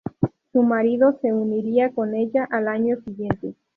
Su 0.51 0.63
marido 0.63 1.19
se 1.21 1.31
uniría 1.31 1.91
con 1.91 2.15
ella 2.15 2.47
al 2.49 2.67
año 2.69 2.97
siguiente. 3.05 3.53